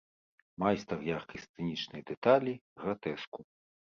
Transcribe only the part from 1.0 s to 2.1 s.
яркай сцэнічнай